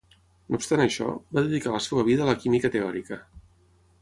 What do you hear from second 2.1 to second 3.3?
a la química teòrica.